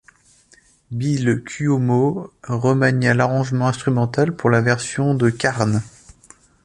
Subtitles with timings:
[0.89, 5.83] Bill Cuomo remania l'arrangement instrumental pour la version de Carnes.